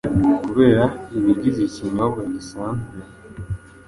kubera 0.43 0.83
ibigize 1.17 1.59
iki 1.63 1.73
kinyobwa 1.75 2.21
gisanzwe 2.33 2.95